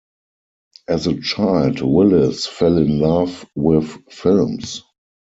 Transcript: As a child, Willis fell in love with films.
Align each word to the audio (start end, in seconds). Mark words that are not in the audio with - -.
As 0.87 1.05
a 1.05 1.21
child, 1.21 1.81
Willis 1.81 2.47
fell 2.47 2.79
in 2.79 2.97
love 2.97 3.45
with 3.55 3.85
films. 4.09 4.81